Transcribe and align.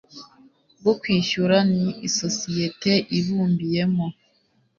bwo 0.79 0.93
kwishyura 1.01 1.57
n 1.73 1.75
isosiyete 2.07 2.91
ibumbiyemo 3.17 4.07